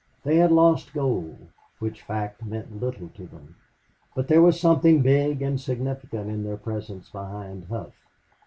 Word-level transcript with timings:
They 0.23 0.37
had 0.37 0.51
lost 0.51 0.95
gold, 0.95 1.37
which 1.77 2.01
fact 2.01 2.43
meant 2.43 2.81
little 2.81 3.09
to 3.09 3.27
them. 3.27 3.55
But 4.15 4.29
there 4.29 4.41
was 4.41 4.59
something 4.59 5.03
big 5.03 5.43
and 5.43 5.61
significant 5.61 6.27
in 6.27 6.43
their 6.43 6.57
presence 6.57 7.11
behind 7.11 7.65
Hough. 7.65 7.93